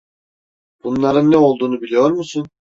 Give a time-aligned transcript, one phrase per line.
[0.83, 2.47] Bunların ne olduğunu biliyor musun?